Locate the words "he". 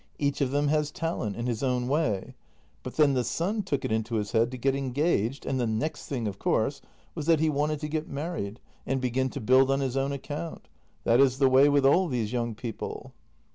7.39-7.51